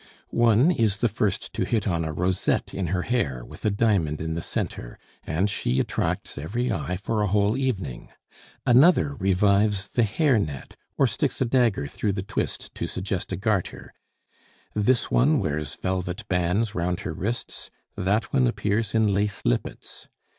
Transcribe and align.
One 0.31 0.71
is 0.71 0.97
the 0.97 1.07
first 1.07 1.53
to 1.53 1.63
hit 1.63 1.87
on 1.87 2.03
a 2.03 2.11
rosette 2.11 2.73
in 2.73 2.87
her 2.87 3.03
hair 3.03 3.45
with 3.45 3.63
a 3.65 3.69
diamond 3.69 4.19
in 4.19 4.33
the 4.33 4.41
centre, 4.41 4.97
and 5.27 5.47
she 5.47 5.79
attracts 5.79 6.39
every 6.39 6.71
eye 6.71 6.97
for 6.97 7.21
a 7.21 7.27
whole 7.27 7.55
evening; 7.55 8.09
another 8.65 9.13
revives 9.13 9.89
the 9.89 10.01
hair 10.01 10.39
net, 10.39 10.75
or 10.97 11.05
sticks 11.05 11.39
a 11.39 11.45
dagger 11.45 11.85
through 11.85 12.13
the 12.13 12.23
twist 12.23 12.73
to 12.73 12.87
suggest 12.87 13.31
a 13.31 13.37
garter; 13.37 13.93
this 14.73 15.11
one 15.11 15.37
wears 15.37 15.75
velvet 15.75 16.27
bands 16.27 16.73
round 16.73 17.01
her 17.01 17.13
wrists, 17.13 17.69
that 17.95 18.33
one 18.33 18.47
appears 18.47 18.95
in 18.95 19.13
lace 19.13 19.43
lippets. 19.45 20.07